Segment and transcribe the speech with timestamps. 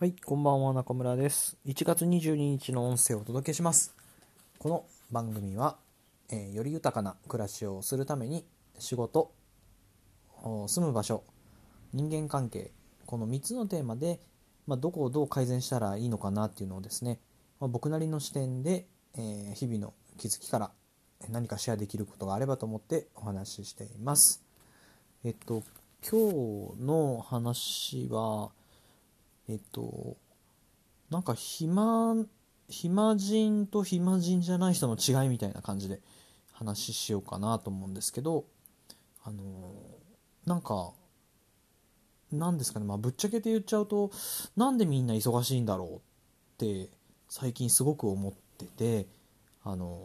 [0.00, 1.58] はい、こんばんは、中村です。
[1.66, 3.94] 1月22日の音声をお届けします。
[4.58, 5.76] この番組は、
[6.30, 8.46] えーより豊かな暮らしをするために
[8.78, 9.30] 仕事、
[10.42, 11.22] 住む場所、
[11.92, 12.70] 人間関係、
[13.04, 14.20] この3つのテーマで、
[14.66, 17.18] まあ、どこをどう改善したらいいのかなっていうのをですね、
[17.60, 18.86] まあ僕なりの視点で、
[19.18, 20.70] えー日々の気づきから
[21.28, 24.42] 何かシェアできることがあればと思ってお話ししています。
[25.24, 25.62] えっと、
[26.10, 28.52] 今日の話は、
[29.50, 30.16] えっと、
[31.10, 32.14] なんか暇、
[32.68, 36.00] 暇人と暇人じゃない人の違いみたいな感じで
[36.52, 38.44] 話しようかなと思うんですけど、
[39.24, 39.74] あの、
[40.46, 40.92] なんか、
[42.30, 44.12] なんですかね、まあ、ぶっちゃけて言っちゃうと、
[44.56, 46.00] なんでみんな忙しいんだろうっ
[46.58, 46.90] て
[47.28, 49.08] 最近すごく思ってて、
[49.64, 49.98] あの、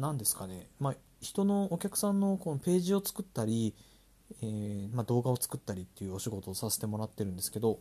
[0.00, 3.72] なんですかね、まあ、人のお客さんのこのページを作ったり、
[4.42, 7.78] えーまあ、動画を作ったりっていうお仕事をさせてもらってるんですけど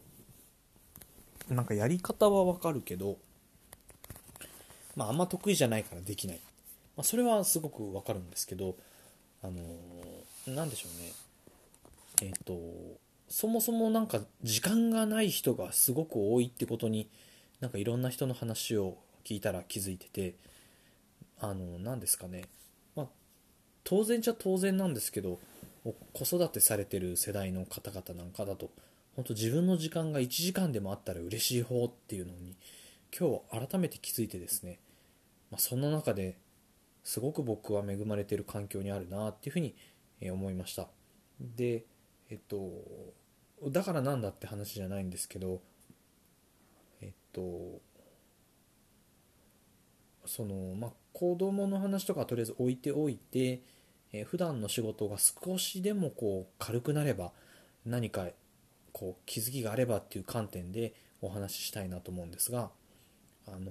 [1.49, 3.17] なんかやり方はわかるけど、
[4.95, 6.39] まあ、あんま得意じゃないからできない、
[6.95, 8.75] まあ、それはすごくわかるんですけど
[9.41, 11.13] あのーなんでしょうね。
[12.21, 12.59] えっ、と
[13.29, 17.09] そもそもなんか時間がない人がすごく多いってことに
[17.61, 20.35] なんかいろんな人の話を聞いたら気づいてて
[21.39, 22.43] あの何ですかね、
[22.95, 23.07] まあ、
[23.83, 25.39] 当然じゃ当然なんですけど
[25.83, 28.71] 子育てされてる世代の方々なんかだと
[29.15, 32.55] 本当自分の時間が1時間でもあったら嬉しい方っていうのに
[33.17, 34.79] 今日改めて気づいてですね、
[35.51, 36.37] まあ、そんな中で
[37.03, 39.75] すごく僕は恵まれてる環境にあるなっていうふうに
[40.31, 40.87] 思いました。
[41.39, 41.83] で
[42.29, 42.71] えっと
[43.69, 45.61] だからなんだって話じゃないんですけど
[47.01, 47.81] えっと
[50.25, 53.61] そのまあ子供の話とかはとりあえず置いておいて
[54.13, 57.31] えー普段の仕事が少しでもこう軽くなれば
[57.85, 58.27] 何か
[58.91, 62.69] こう気づきがあればっていう観点でお話ししたいなと思うんですが、
[63.47, 63.63] あのー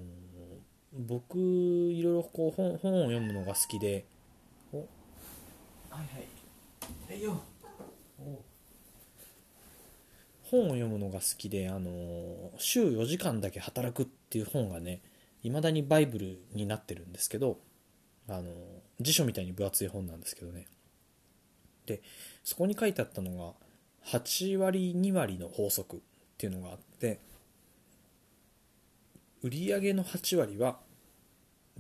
[0.94, 4.04] 僕いろいろこう本本を読むのが好きで
[4.75, 4.84] おは
[5.92, 6.06] いはい。
[7.08, 7.41] えいよ
[8.20, 8.38] お。
[10.42, 15.00] 本を読むのが好きで、あのー週4時間だけ働くっていう本がね
[15.42, 17.58] いまだにバイブルになってるんですけど
[18.28, 18.50] あの
[19.00, 20.66] 辞書みたいに分厚い本なんですけどね。
[21.87, 22.00] で
[22.44, 23.55] そこに書いてあったのが
[24.19, 26.00] 8割2割の法則っ
[26.38, 27.21] ていうのがあって
[29.43, 30.78] 売上の8割は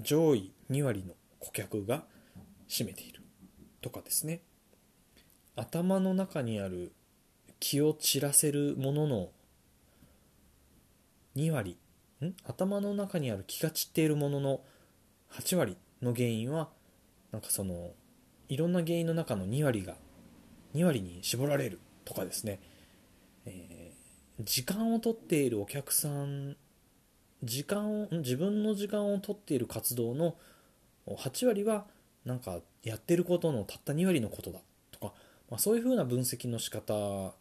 [0.00, 2.04] 上位2割の顧客が
[2.68, 3.20] 占めている
[3.80, 4.40] とかですね。
[5.54, 6.92] 頭の中にある
[7.60, 9.28] 気を散らせるものの
[11.36, 11.76] 2割
[12.24, 12.32] ん？
[12.44, 14.60] 頭の中にある気が散っているものの
[15.32, 16.68] 8割の原因は
[17.30, 17.92] なんかその
[18.48, 19.94] いろんな原因の中の2割が
[20.74, 22.60] 2割に絞られるとかですね、
[23.46, 23.82] えー
[24.40, 26.56] 時間を取っているお客さん
[27.44, 30.36] 時間を自分の時間を取っている活動の
[31.06, 31.84] 8割は
[32.24, 35.12] なんかやってることのたった2割のことだとか、
[35.50, 37.34] まあ、そういうふうな分析の仕方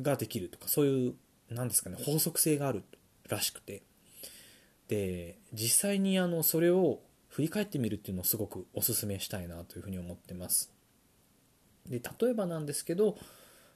[0.00, 1.14] ができるとかそういう
[1.50, 2.82] なんですかね法則性がある
[3.28, 3.82] らしくて。
[4.88, 7.00] で実際にあのそれを
[7.36, 10.72] 振り返ってみるっていうのをすごくお勧めしたいなというふうに思ってます。
[11.86, 13.18] で例えばなんですけど、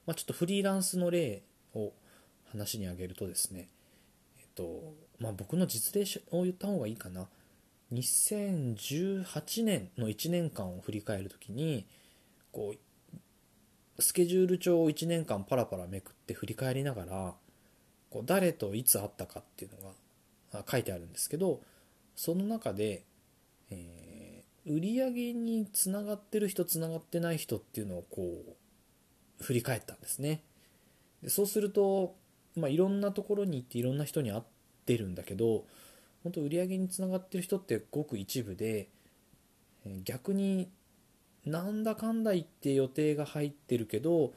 [0.06, 1.43] まあ、ちょっとフリーランスの例
[1.75, 1.93] を
[2.53, 3.69] 話に挙げるとですね
[4.38, 7.28] えっとまあ僕の実例を言った方がいいかな。
[7.93, 11.84] 2018年の1年間を振り返るときに
[12.53, 12.72] こ
[13.99, 17.34] うスケジュール帳を1年間パラパラめくって振り返りながら
[18.09, 19.93] こう誰といつ会ったかっていうの
[20.50, 21.60] が書いてあるんですけど
[22.16, 23.04] その中で、
[23.70, 24.10] えー
[24.66, 28.44] 売り上げにつながってる人つながってない人っていうのをこ
[29.41, 30.42] う振り返ったんですね。
[31.22, 32.14] でそうすると、
[32.56, 34.42] まあ、いろんなところに行っていろんな人に会っ
[34.86, 35.64] てるんだけど
[36.22, 38.88] 本当売り上げにつながってる人ってごく一部で
[40.04, 40.70] 逆に
[41.44, 44.32] なんだかんだ言って予定が入ってるけど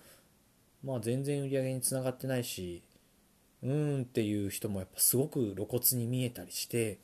[0.83, 2.81] まあ全然売り上げにつながってないし
[3.61, 6.97] うーんっていう人もやっぱすごく露骨に見えたりして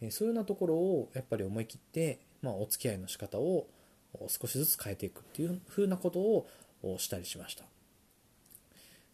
[0.00, 3.66] えそういうようなところをやっぱり思い切って、まあ、お付き合いの仕方を
[4.28, 6.46] 少しずつ変えていくっていう風なことを
[6.98, 7.64] したりしました。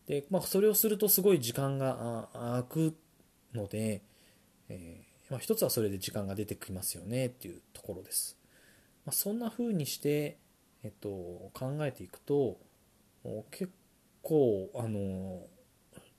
[0.06, 2.96] で、まあ、それをするとすごい時間が空く
[3.54, 4.02] ので、
[4.68, 8.36] えーまあ、一つはそれで時間が出てきますよねっていうところです、
[9.06, 10.36] まあ、そんな風にして、
[10.82, 11.08] えっと、
[11.54, 12.58] 考えていくと
[13.50, 13.72] 結
[14.20, 15.46] 構あの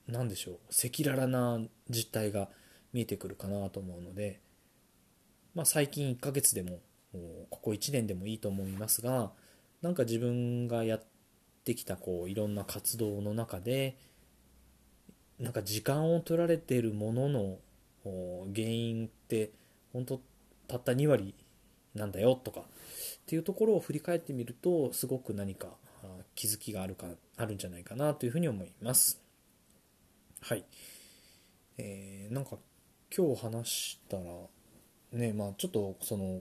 [0.08, 2.48] なんでしょう赤裸々な実態が
[2.92, 4.40] 見えてくるかなと思うので、
[5.56, 6.80] まあ、最近1ヶ月でも
[7.48, 9.32] ここ1年でもいいと思いますが
[9.80, 11.02] なんか自分がやっ
[11.64, 13.96] てきたこういろんな活動の中で
[15.40, 17.56] なんか時間を取られているものの
[18.54, 19.50] 原因って
[19.94, 20.20] 本当
[20.68, 21.34] たった2割
[21.94, 22.64] なんだよとかっ
[23.24, 25.68] ていうところを振り返ってみるとすごく何か
[26.34, 27.06] 気づきがあるか
[27.38, 29.22] あるんじゃないかなというふうに思います。
[30.42, 30.66] はい。
[31.78, 32.58] えー、なんか
[33.16, 34.22] 今日話したら
[35.12, 36.40] ねまあちょっとその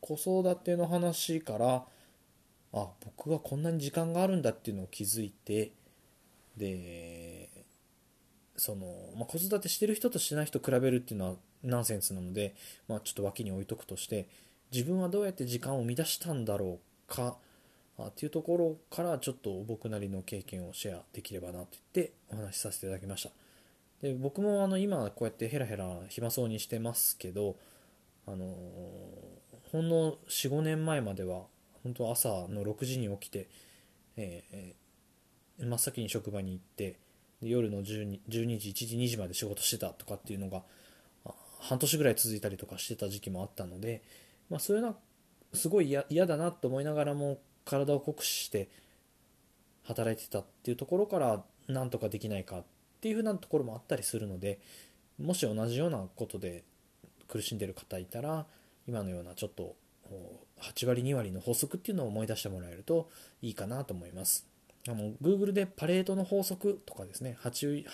[0.00, 1.84] 子育ての話から
[2.72, 5.72] あ僕はこんなに時間があるんだっていうのを気づいて
[6.56, 7.48] で
[8.56, 8.86] その、
[9.16, 12.54] まあ、子育てしてる人としてない人比べるっていうのはナンセンスなので、
[12.88, 14.28] まあ、ちょっと脇に置いとくとして
[14.72, 16.78] 自分はどうやって時間を生み出したんだろ
[17.08, 17.36] うか
[18.02, 23.43] っていうところからちょっと僕なりの経験をシェアできればなと言ってお話しさせていただきました。
[24.04, 27.56] で僕もあの今こうやってヘラヘラ暇そうにしてますけど
[28.26, 28.54] あの
[29.72, 31.44] ほんの45年前までは
[31.82, 33.48] 本当朝の6時に起きて、
[34.18, 36.98] えー、真っ先に職場に行って
[37.40, 40.64] で夜の 12, 時1時2時まで仕事してたとかっていうのが
[41.60, 44.02] 半年ぐらい続いたりとかしてた時期もあったので、
[44.50, 44.96] まあ、そういうのは
[45.54, 48.68] すごい嫌だなと思いながらも体を酷使して
[49.84, 52.64] 働いてたっていうところからなんとかできないかっ
[53.04, 54.58] ていうふうなところもあったりするので
[55.22, 56.64] もし同じようなことで
[57.28, 58.46] 苦しんでる方いたら
[58.88, 59.76] 今のようなちょっと
[60.62, 63.10] 8割2割の法則っていうのを思い出してもらえると
[63.42, 64.46] いいかなと思います。
[64.88, 67.84] あの Google でパレートの法則とかですね80、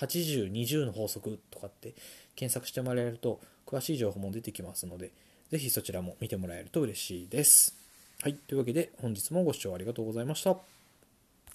[0.53, 1.95] 20の法則とかって
[2.37, 5.11] 検索してもらえると詳しい情報も出てきますので
[5.51, 7.75] ぜひそちらも見てもらえると嬉しいです。
[8.23, 8.35] はい。
[8.35, 10.80] というわけで本日もご視聴ありがとうございました。